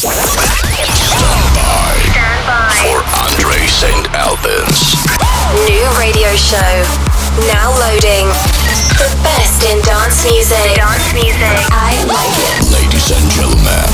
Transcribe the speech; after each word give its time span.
Stand 0.00 0.16
by. 1.60 1.92
Stand 2.08 2.42
by. 2.48 2.72
For 2.80 3.04
Andre 3.20 3.68
St. 3.68 4.08
Albans. 4.16 4.96
New 5.68 5.84
radio 6.00 6.32
show. 6.40 6.72
Now 7.52 7.68
loading. 7.76 8.24
The 8.96 9.12
best 9.20 9.60
in 9.68 9.76
dance 9.84 10.24
music. 10.24 10.72
Dance 10.80 11.12
music. 11.12 11.52
I 11.68 12.00
like 12.08 12.32
it. 12.32 12.72
Ladies 12.72 13.12
and 13.12 13.28
gentlemen, 13.28 13.84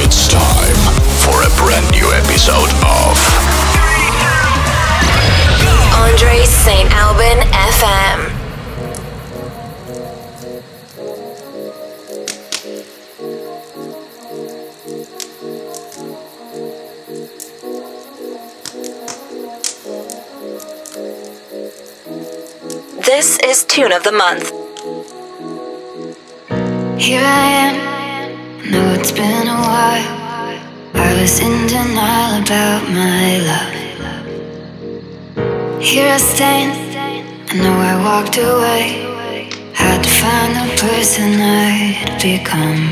it's 0.00 0.32
time 0.32 0.80
for 1.28 1.36
a 1.44 1.50
brand 1.60 1.84
new 1.92 2.08
episode 2.08 2.72
of 2.80 3.20
Andre 5.92 6.40
St. 6.46 6.88
Alban 6.96 7.36
FM. 7.52 8.39
This 23.50 23.64
Tune 23.64 23.90
of 23.90 24.04
the 24.04 24.12
Month. 24.12 24.46
Here 27.02 27.20
I 27.20 27.46
am. 27.66 27.74
I 27.82 28.70
Know 28.70 28.94
it's 28.96 29.10
been 29.10 29.48
a 29.48 29.60
while. 29.70 30.06
I 30.94 31.20
was 31.20 31.40
in 31.40 31.66
denial 31.66 32.42
about 32.44 32.82
my 33.00 33.42
love. 33.50 33.74
Here 35.82 36.12
I 36.12 36.18
stand. 36.18 36.78
I 37.50 37.54
know 37.56 37.76
I 37.92 37.94
walked 38.08 38.38
away. 38.38 38.82
Had 39.74 40.00
to 40.04 40.10
find 40.22 40.54
the 40.54 40.68
person 40.86 41.28
I'd 41.42 42.22
become. 42.22 42.82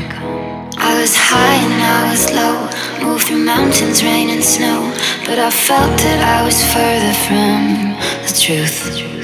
I 0.77 0.99
was 0.99 1.15
high 1.15 1.59
and 1.67 1.81
I 1.81 2.11
was 2.11 2.23
low. 2.35 2.67
Moved 3.07 3.27
through 3.27 3.45
mountains, 3.45 4.03
rain 4.03 4.29
and 4.29 4.43
snow. 4.43 4.91
But 5.25 5.39
I 5.39 5.51
felt 5.51 5.97
that 6.03 6.19
I 6.35 6.43
was 6.43 6.59
further 6.73 7.13
from 7.23 7.95
the 8.27 8.33
truth. 8.37 9.18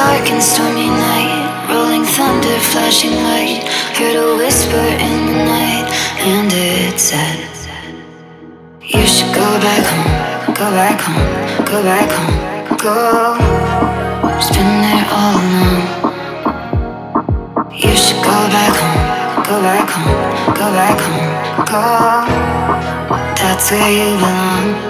Dark 0.00 0.30
and 0.32 0.42
stormy 0.42 0.88
night, 0.88 1.68
rolling 1.68 2.04
thunder, 2.04 2.58
flashing 2.72 3.12
light, 3.28 3.68
heard 3.98 4.16
a 4.16 4.34
whisper 4.38 4.86
in 5.06 5.26
the 5.26 5.44
night, 5.44 5.92
and 6.24 6.50
it 6.50 6.98
said, 6.98 7.36
You 8.80 9.04
should 9.04 9.34
go 9.34 9.44
back 9.60 9.84
home, 9.92 10.54
go 10.54 10.70
back 10.72 11.00
home, 11.04 11.66
go 11.66 11.82
back 11.82 12.10
home, 12.16 12.34
go. 12.80 13.36
Just 14.40 14.54
been 14.54 14.72
there 14.80 15.04
all 15.12 15.36
along. 15.36 15.84
You 17.76 17.94
should 17.94 18.24
go 18.24 18.38
back 18.56 18.74
home, 18.80 19.44
go 19.44 19.60
back 19.60 19.88
home, 19.96 20.16
go 20.60 20.66
back 20.80 20.98
home, 21.04 21.28
go. 21.68 21.84
That's 23.36 23.70
where 23.70 23.90
you 23.92 24.16
belong. 24.16 24.89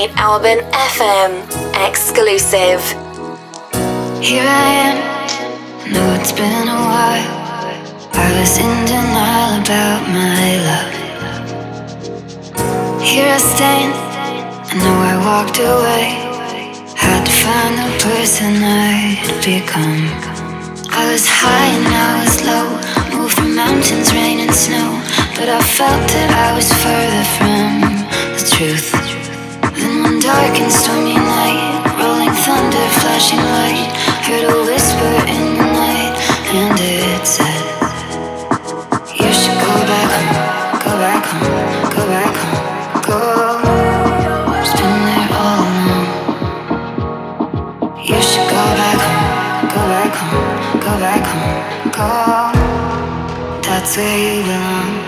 St. 0.00 0.16
Alban 0.18 0.60
FM 0.96 1.30
exclusive. 1.86 2.80
Here 4.24 4.48
I 4.48 4.68
am. 4.88 4.96
I 4.96 5.92
Know 5.92 6.16
it's 6.18 6.32
been 6.32 6.68
a 6.78 6.80
while. 6.88 7.28
I 8.16 8.28
was 8.40 8.56
in 8.56 8.72
denial 8.88 9.60
about 9.60 10.00
my 10.08 10.46
love. 10.68 10.94
Here 13.02 13.28
I 13.28 13.36
stand. 13.36 13.92
I 14.72 14.74
know 14.80 14.96
I 15.12 15.16
walked 15.28 15.58
away. 15.58 16.04
Had 16.96 17.22
to 17.28 17.34
find 17.44 17.74
the 17.76 17.90
person 18.00 18.56
I'd 18.64 19.20
become. 19.44 20.08
I 20.88 21.12
was 21.12 21.28
high 21.28 21.76
and 21.76 21.86
I 22.08 22.24
was 22.24 22.40
low. 22.48 22.66
Moved 23.18 23.34
through 23.36 23.54
mountains, 23.54 24.08
rain 24.14 24.40
and 24.40 24.54
snow. 24.54 24.96
But 25.36 25.50
I 25.50 25.60
felt 25.60 26.08
that 26.16 26.30
I 26.46 26.56
was 26.56 26.72
further 26.80 27.24
from 27.36 27.68
the 28.32 28.42
truth. 28.56 29.09
Dark 30.30 30.60
and 30.60 30.70
stormy 30.70 31.14
night, 31.16 31.82
rolling 31.98 32.30
thunder, 32.30 32.86
flashing 33.02 33.42
light, 33.58 33.90
heard 34.22 34.46
a 34.46 34.56
whisper 34.64 35.14
in 35.26 35.58
the 35.58 35.66
night, 35.74 36.14
and 36.54 36.78
it 36.78 37.26
said, 37.26 37.62
You 39.18 39.30
should 39.34 39.58
go 39.58 39.74
back 39.90 40.10
home, 40.14 40.78
go 40.86 40.92
back 41.02 41.24
home, 41.26 41.66
go 41.96 42.02
back 42.14 42.34
home, 42.42 43.02
go. 43.10 43.18
Just 44.54 44.74
been 44.78 44.98
there 45.08 45.30
all 45.42 45.66
along. 45.66 46.06
You 47.98 48.20
should 48.22 48.48
go 48.54 48.64
back 48.78 49.00
home, 49.02 49.66
go 49.74 49.82
back 49.94 50.12
home, 50.14 50.54
go 50.86 50.92
back 51.06 51.24
home, 51.32 51.90
go. 51.98 52.08
That's 53.62 53.96
where 53.96 54.18
you 54.36 54.42
belong. 54.44 54.99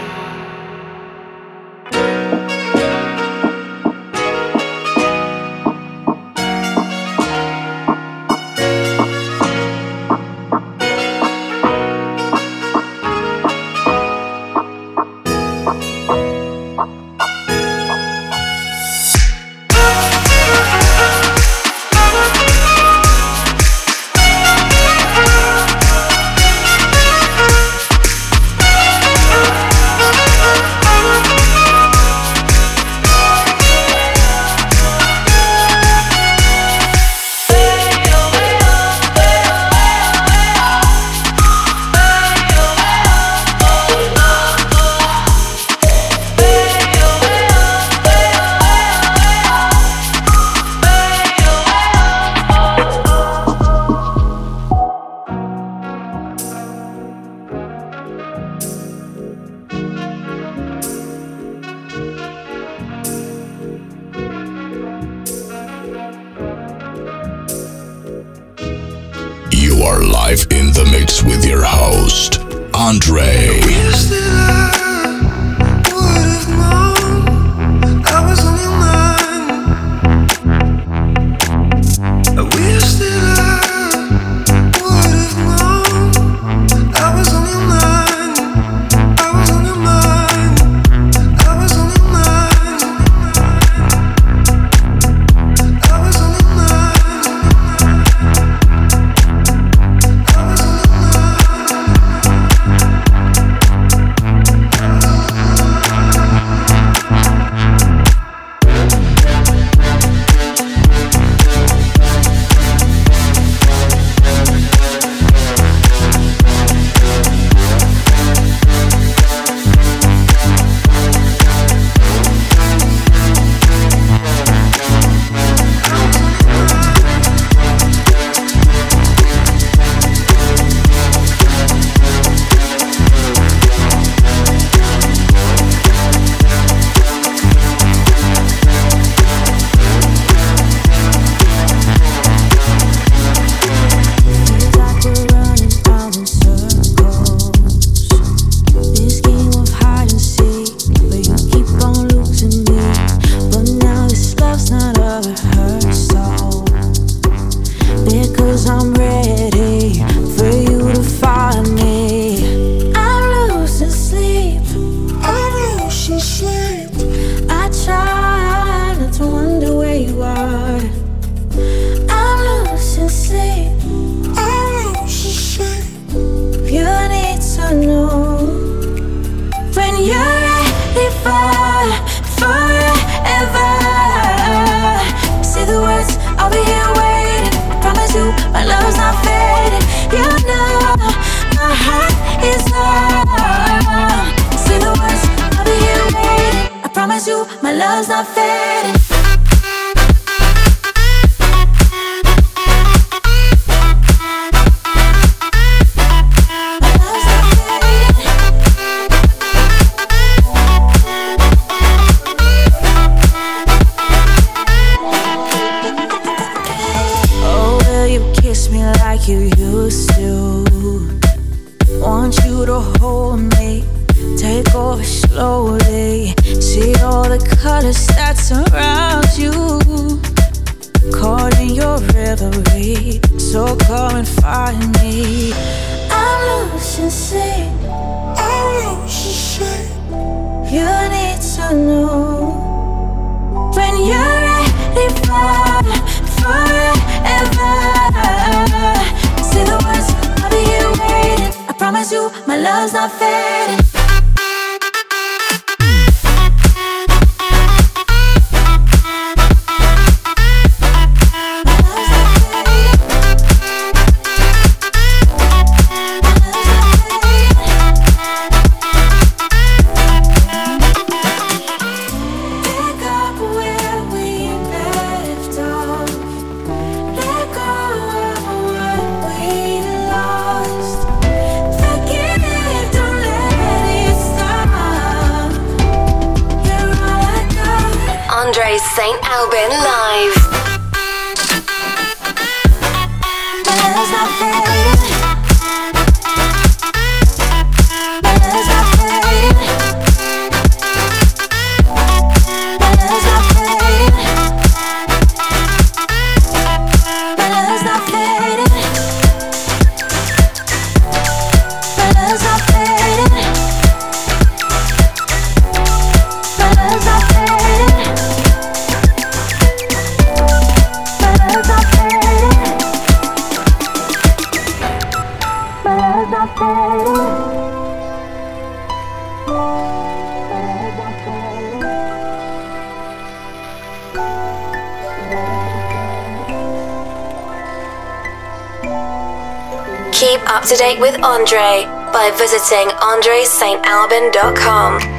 Andre 341.53 341.85
by 342.15 342.31
visiting 342.31 342.89
andresaintalbin.com. 342.89 345.12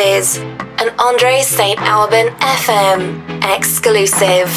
An 0.00 0.88
Andre 0.98 1.42
St. 1.42 1.78
Alban 1.82 2.28
FM 2.40 3.20
exclusive. 3.54 4.48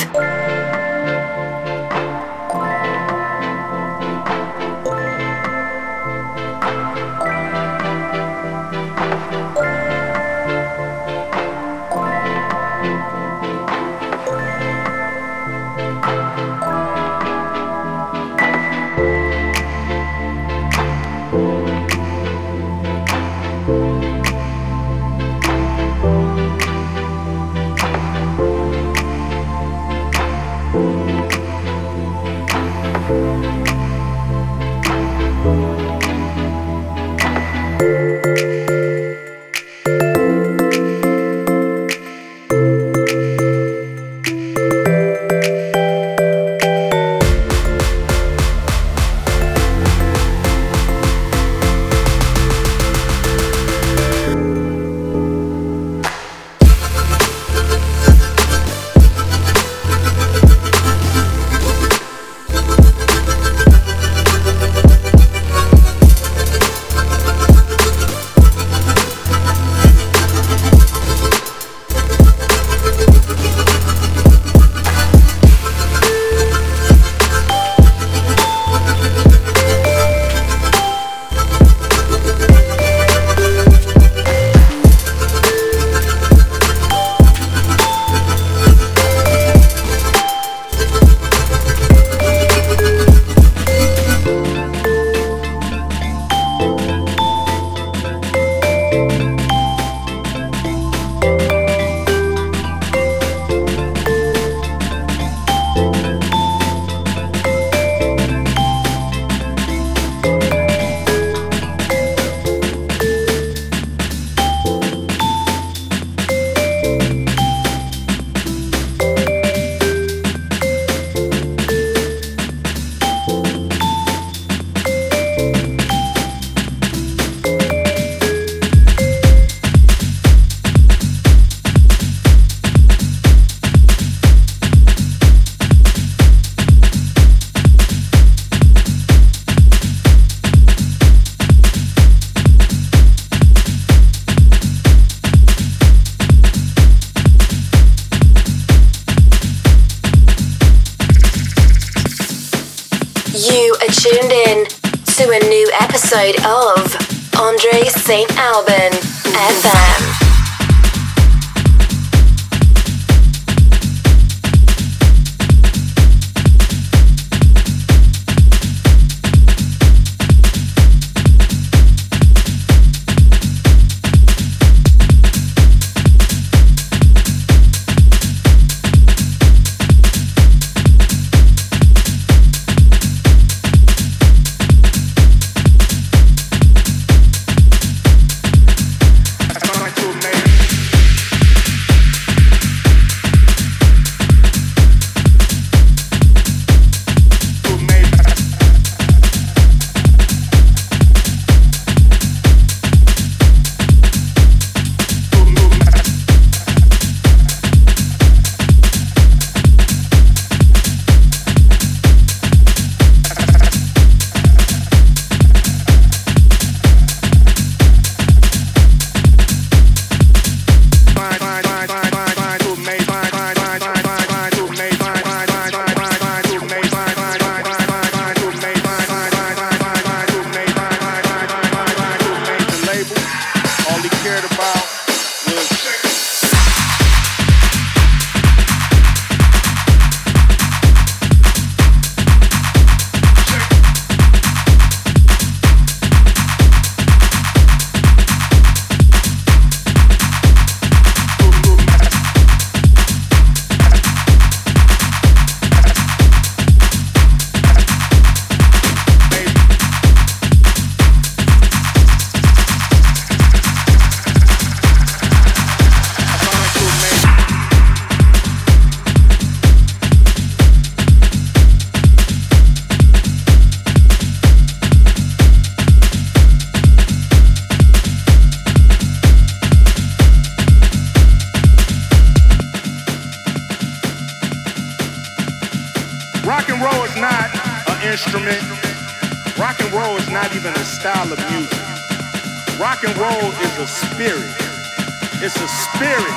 spirit. 296.14 296.36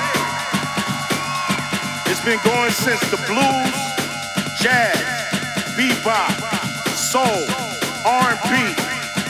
It's 2.07 2.25
been 2.25 2.41
going 2.45 2.71
since 2.71 3.01
the 3.11 3.19
blues, 3.29 3.77
jazz, 4.57 4.97
bebop, 5.77 6.33
soul, 6.89 7.45
R&B, 8.07 8.73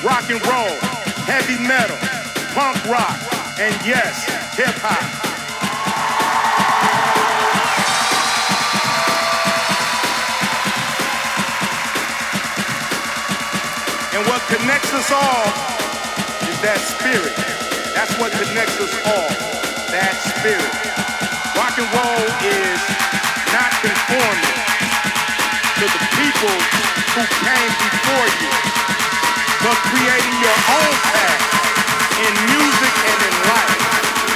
rock 0.07 0.31
and 0.31 0.41
roll, 0.47 0.79
heavy 1.27 1.59
metal, 1.59 1.97
punk 2.55 2.79
rock, 2.87 3.19
and 3.59 3.75
yes, 3.85 4.25
hip 4.55 4.75
hop. 4.79 5.03
And 14.15 14.25
what 14.29 14.43
connects 14.47 14.95
us 14.95 15.11
all 15.11 15.47
is 16.49 16.61
that 16.63 16.79
spirit. 16.79 17.35
That's 17.95 18.17
what 18.21 18.31
connects 18.31 18.79
us 18.81 18.95
all 19.07 19.56
that 19.97 20.13
spirit. 20.21 20.73
Rock 21.57 21.73
and 21.81 21.89
roll 21.89 22.25
is 22.45 22.81
not 23.49 23.73
conforming 23.81 24.57
to 25.81 25.85
the 25.89 26.03
people 26.21 26.57
who 27.17 27.25
came 27.41 27.73
before 27.81 28.29
you, 28.45 28.53
but 29.65 29.77
creating 29.89 30.37
your 30.45 30.59
own 30.77 30.93
path 31.01 31.43
in 32.21 32.33
music 32.45 32.95
and 33.09 33.21
in 33.25 33.37
life. 33.49 33.81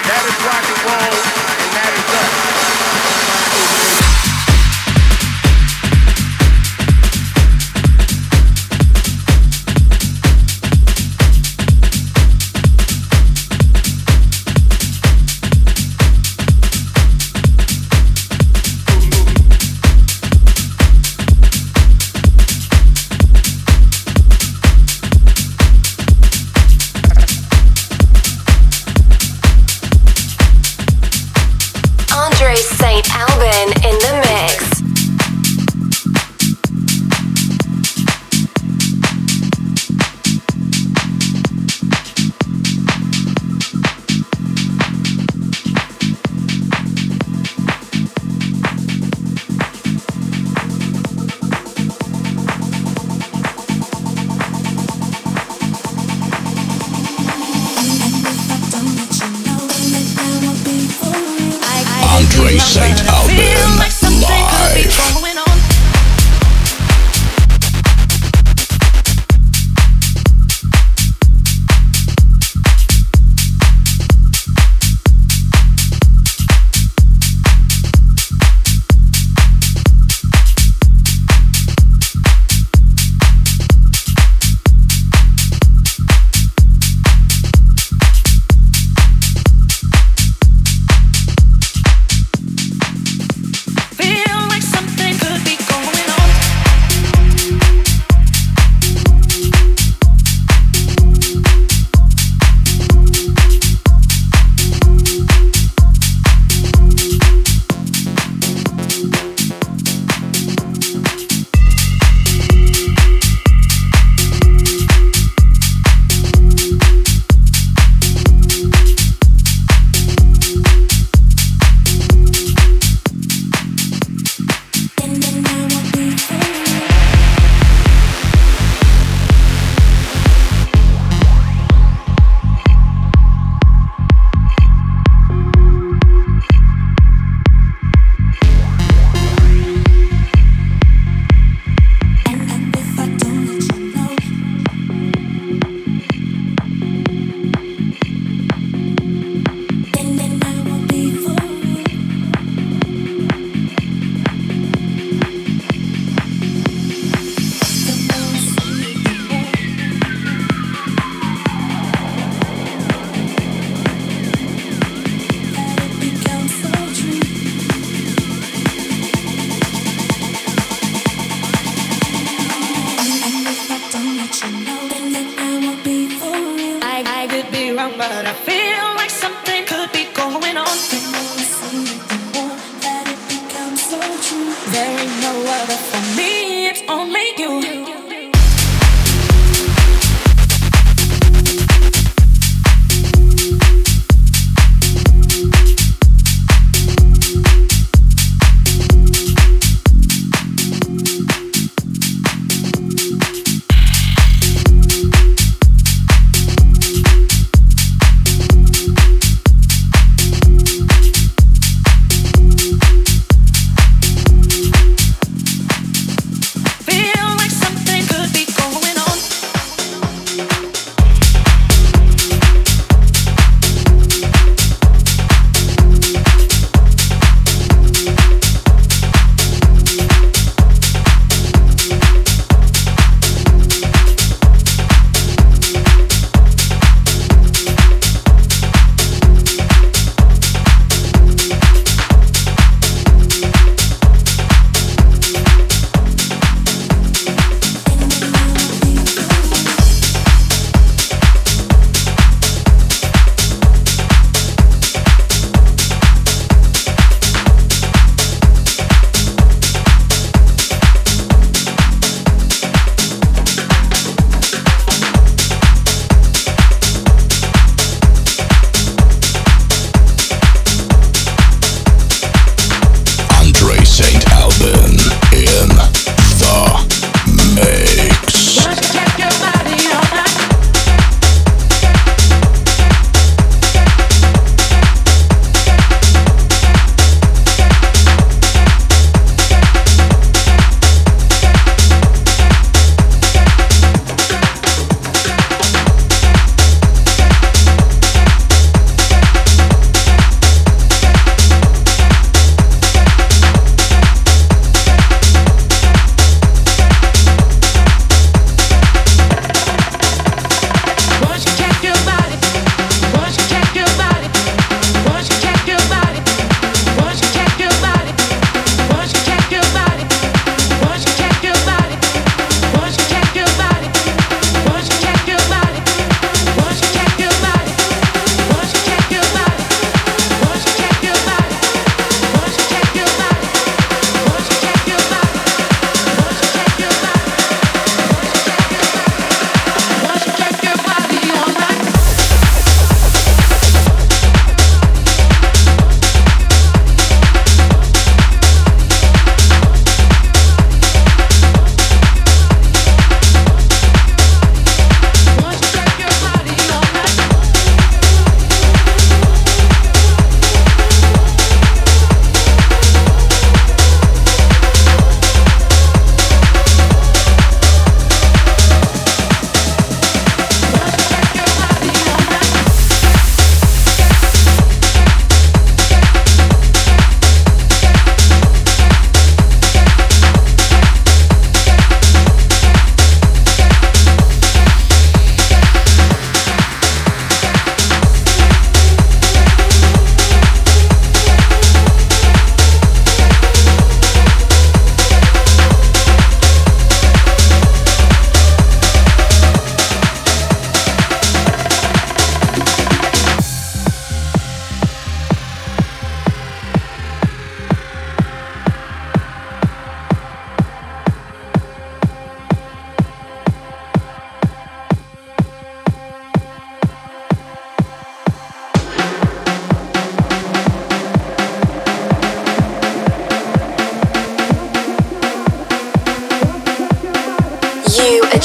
That 0.09 0.23
is 0.25 0.37
rock 0.49 0.65
and 0.65 0.81
roll, 0.89 1.17
and 1.21 1.71
that 1.77 1.93
is 1.93 2.09
us. 2.09 2.50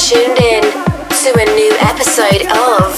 tuned 0.06 0.38
in 0.38 0.62
to 0.62 1.34
a 1.34 1.44
new 1.56 1.72
episode 1.80 2.46
of 2.54 2.95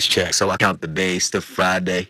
check, 0.00 0.34
so 0.34 0.50
I 0.50 0.56
count 0.56 0.80
the 0.80 0.86
days 0.86 1.30
to 1.30 1.40
Friday. 1.40 2.08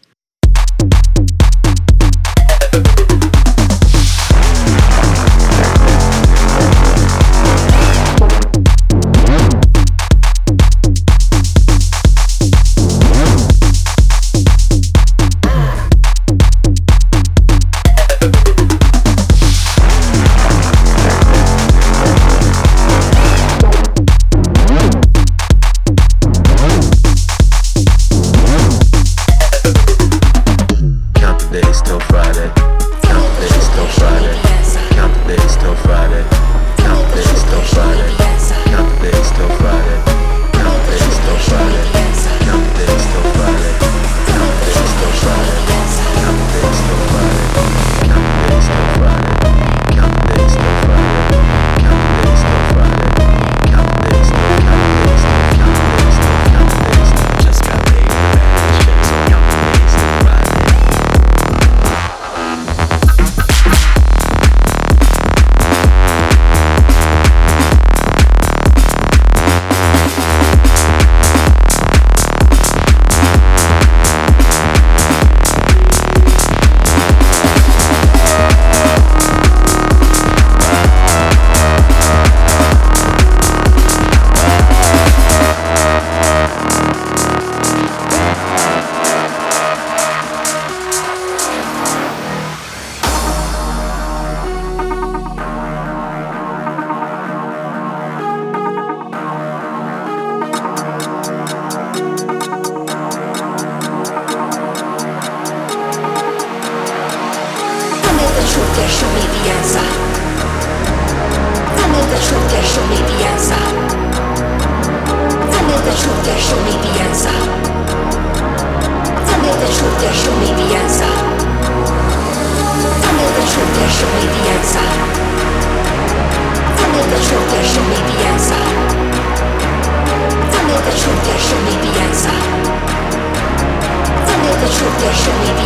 Show 135.24 135.54
me 135.56 135.61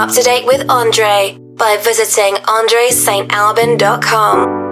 up 0.00 0.12
to 0.14 0.22
date 0.22 0.46
with 0.46 0.70
Andre 0.70 1.36
by 1.56 1.76
visiting 1.76 2.36
andresaintalban.com. 2.36 4.69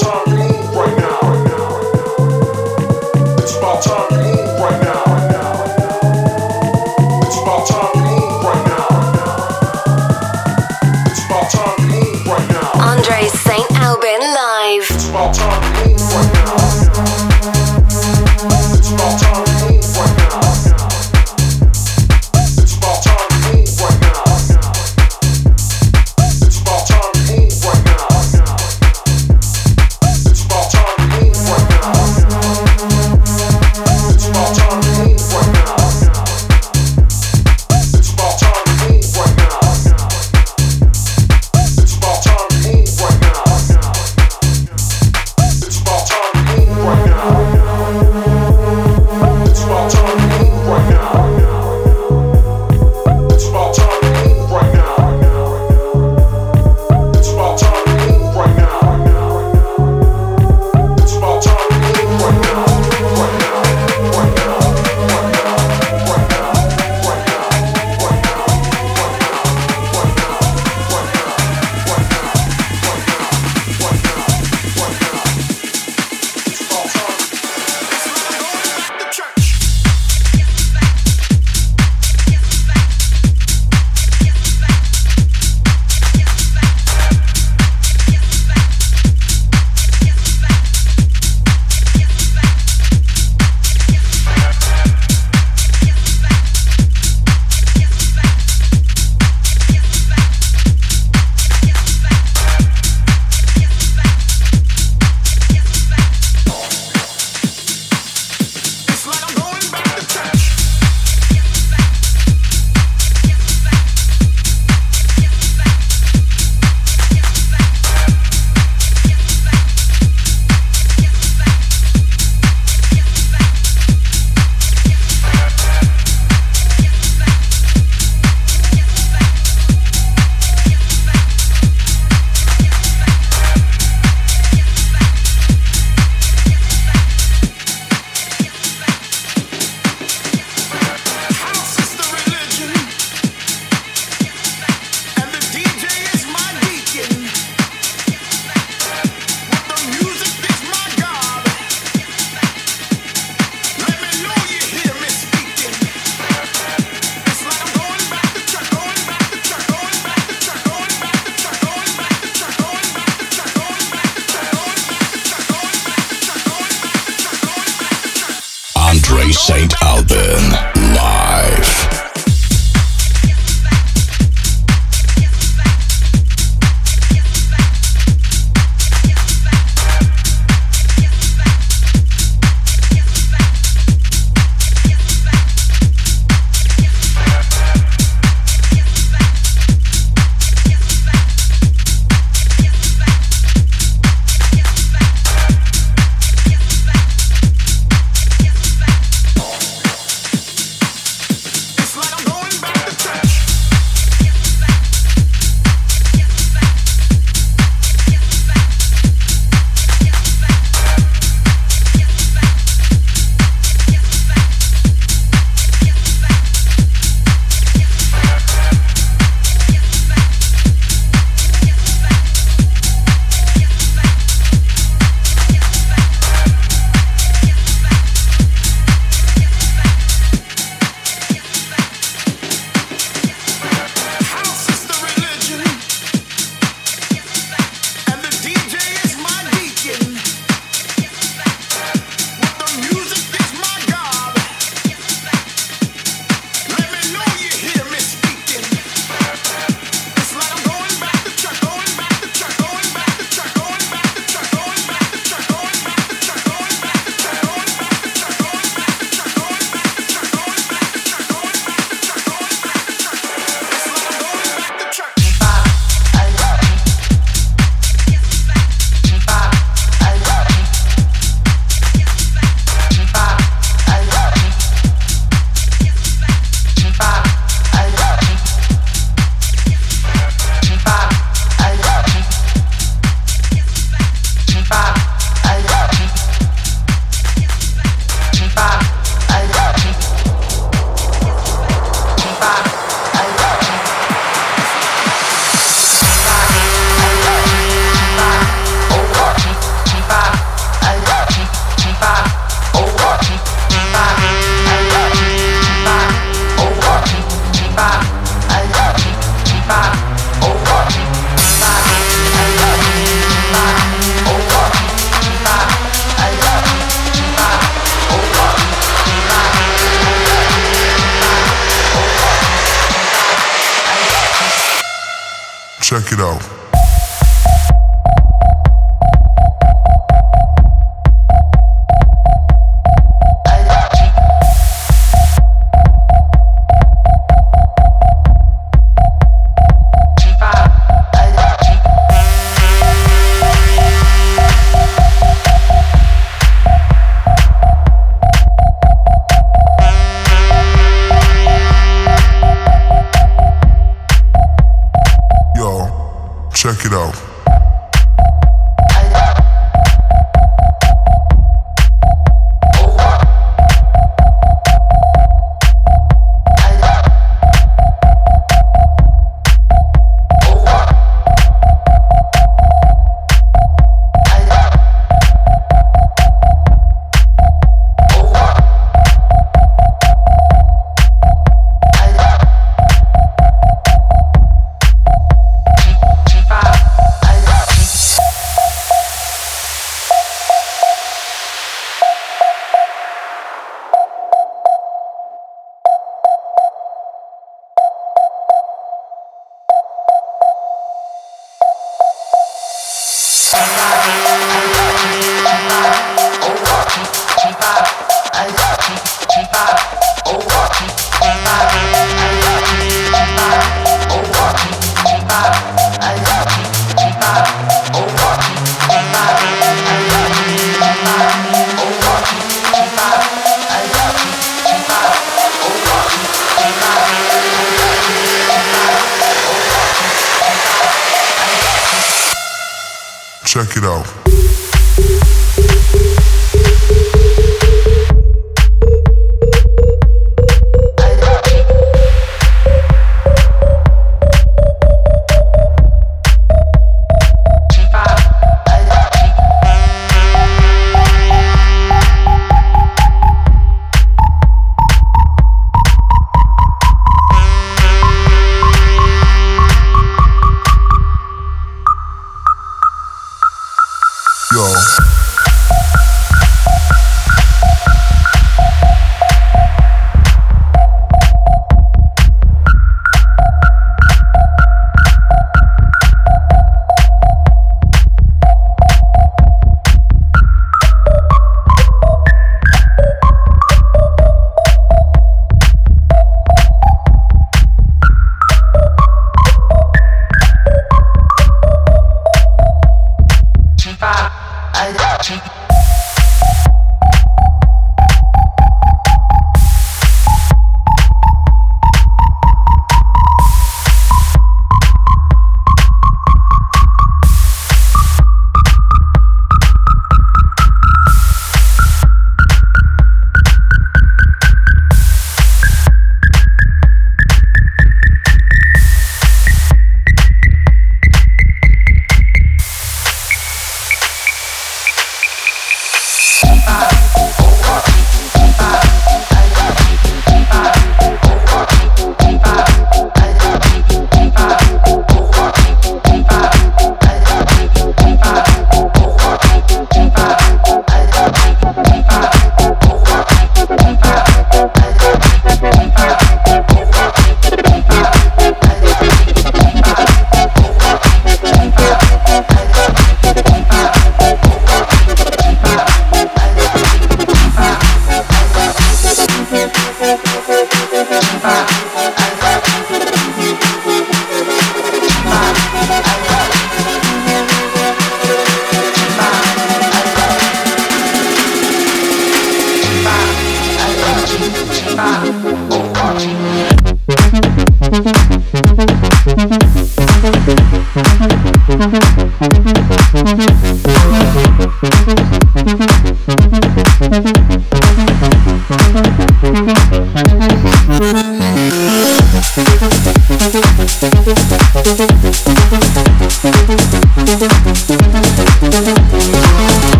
time. 0.00 0.29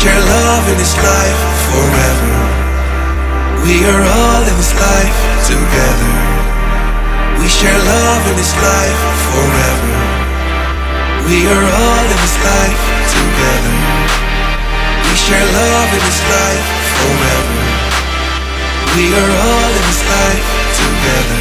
Share 0.00 0.16
love 0.16 0.64
in 0.72 0.78
this 0.80 0.96
life 0.96 1.40
forever. 1.68 2.32
We 3.68 3.84
are 3.84 4.00
all 4.00 4.42
in 4.48 4.56
this 4.56 4.72
life 4.72 5.18
together. 5.44 6.14
We 7.36 7.44
share 7.44 7.76
love 7.76 8.24
in 8.32 8.36
this 8.40 8.56
life 8.56 9.00
forever. 9.28 9.92
We 11.28 11.44
are 11.52 11.66
all 11.84 12.06
in 12.08 12.16
this 12.16 12.36
life 12.40 12.80
together. 13.12 13.76
We 15.04 15.12
share 15.20 15.44
love 15.52 15.90
in 15.92 16.02
this 16.08 16.20
life 16.32 16.68
forever. 16.96 17.60
We 18.96 19.04
are 19.12 19.32
all 19.36 19.68
in 19.68 19.84
this 19.84 20.00
life 20.00 20.48
together. 20.80 21.40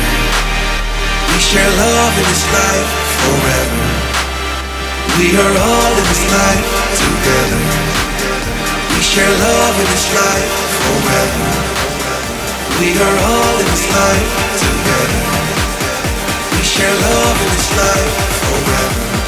We 1.32 1.40
share 1.40 1.72
love 1.80 2.14
in 2.20 2.28
this 2.28 2.44
life 2.52 2.92
forever. 3.24 3.88
We 5.16 5.28
are 5.48 5.56
all 5.64 5.94
in 5.96 6.06
this 6.12 6.24
life 6.28 6.68
together. 7.00 8.19
We 9.00 9.06
share 9.06 9.32
love 9.32 9.80
in 9.80 9.86
this 9.96 10.14
life 10.14 10.52
forever. 10.84 11.48
We 12.82 12.92
are 13.00 13.18
all 13.32 13.60
in 13.60 13.66
this 13.72 13.88
life 13.96 14.32
together. 14.60 15.24
We 16.52 16.64
share 16.66 16.92
love 16.92 17.38
in 17.40 17.48
this 17.48 17.78
life 17.78 18.14
forever. 18.44 19.19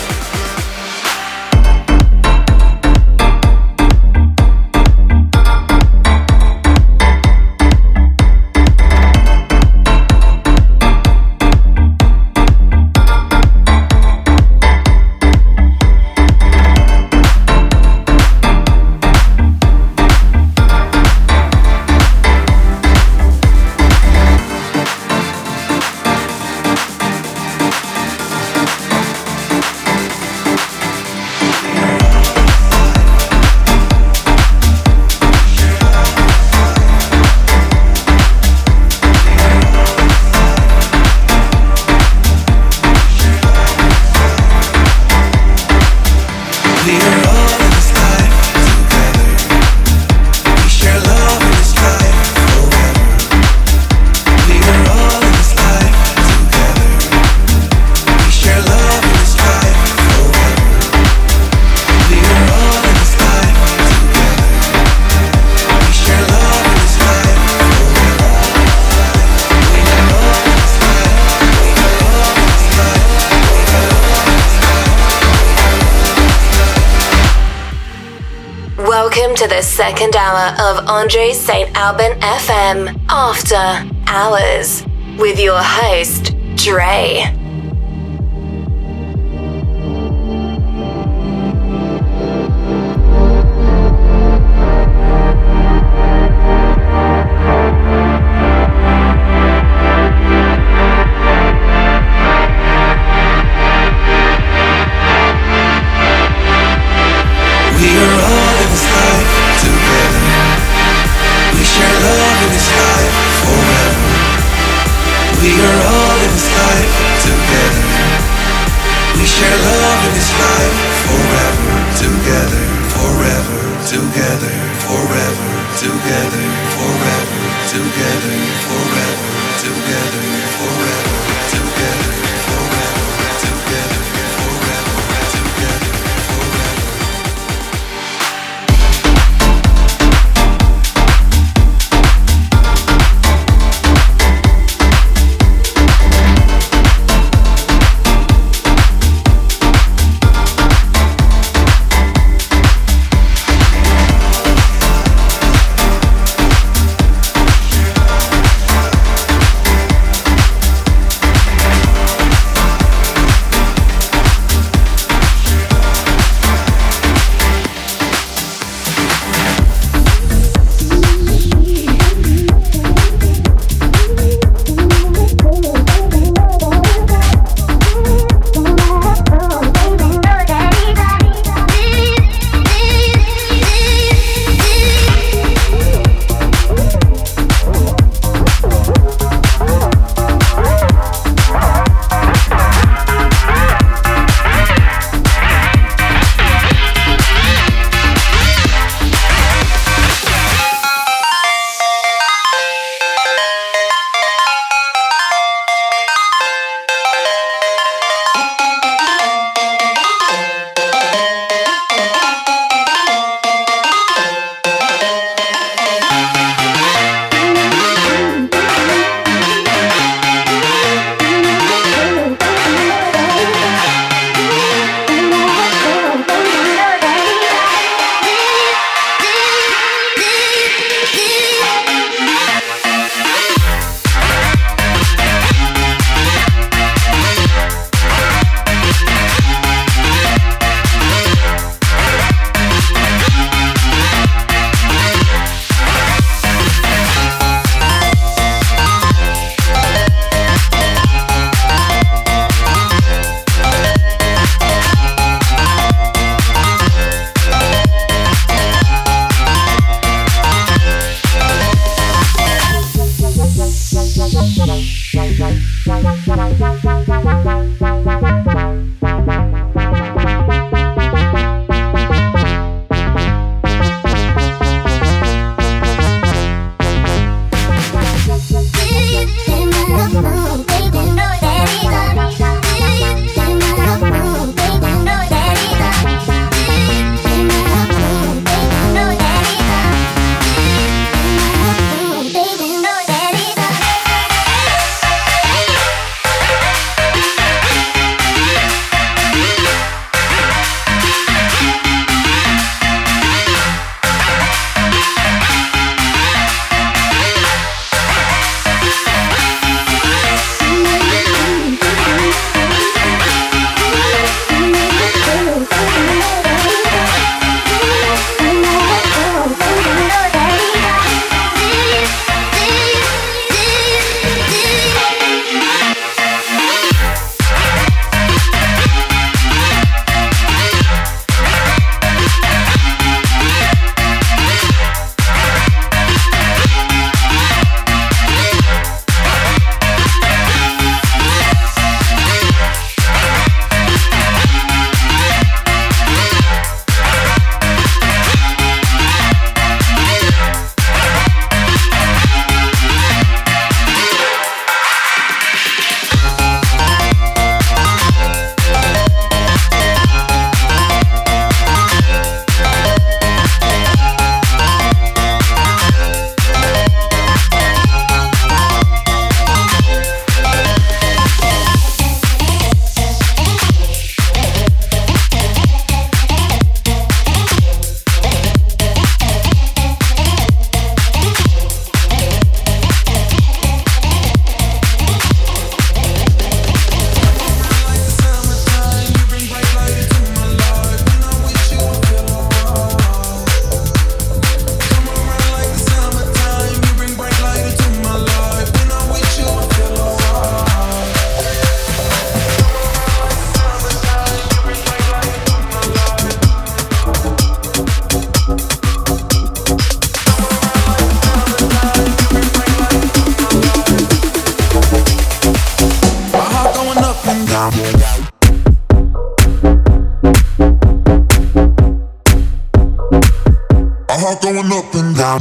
Alban 81.84 82.12
FM 82.20 82.96
After 83.10 83.90
Hours 84.06 84.86
with 85.18 85.40
your 85.40 85.58
host, 85.60 86.36
Dre. 86.56 87.41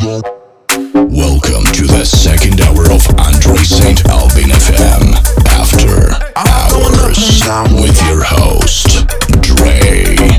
Welcome 0.03 1.65
to 1.75 1.85
the 1.87 2.05
second 2.07 2.63
hour 2.63 2.91
of 2.91 3.07
Andre 3.21 3.63
St. 3.63 4.03
Albin 4.09 4.49
FM 4.49 5.13
After 5.47 6.17
Hours 6.37 7.45
with 7.75 8.01
your 8.09 8.25
host, 8.25 9.07
Dre. 9.43 10.30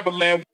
Cyberland 0.00 0.49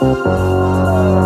Música 0.00 1.17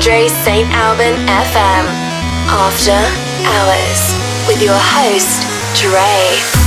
Andre 0.00 0.28
St. 0.28 0.66
Alban 0.72 1.14
FM. 1.26 1.84
After 2.48 2.96
Hours 3.44 4.48
with 4.48 4.62
your 4.62 4.72
host, 4.74 5.42
Dre. 5.78 6.59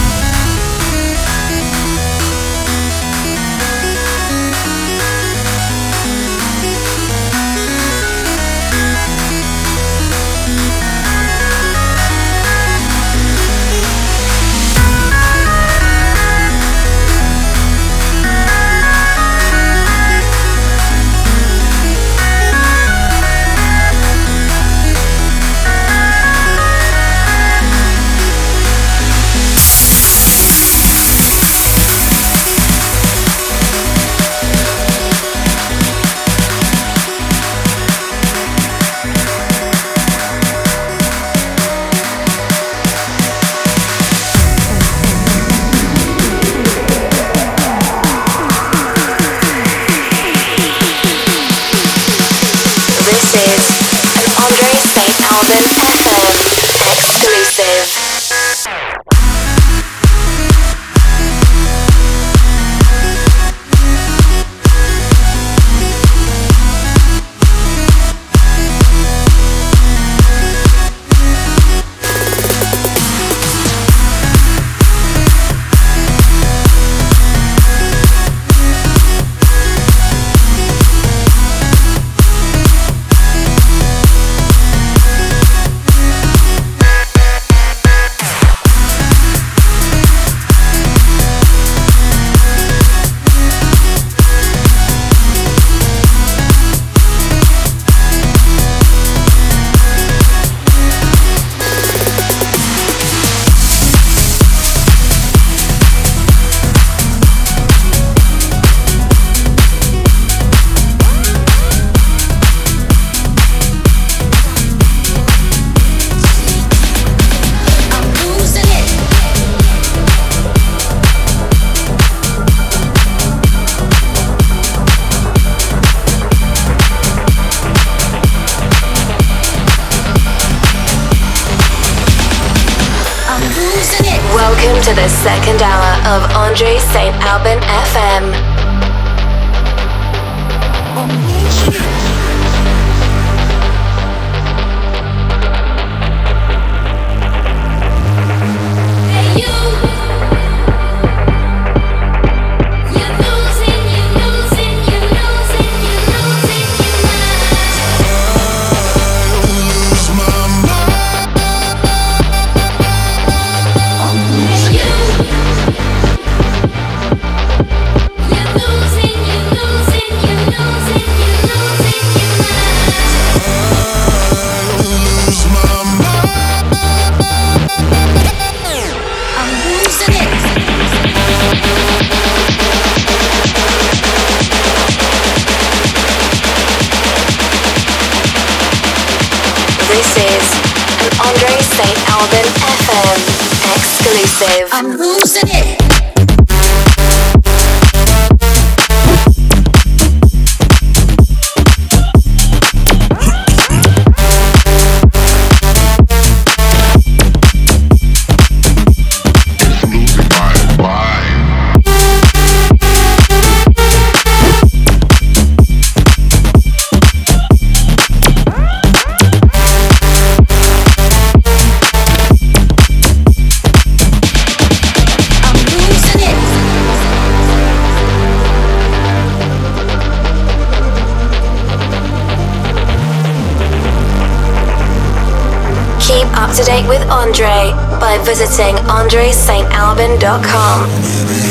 Visiting 238.35 238.75
andresaintalban.com. 238.87 241.42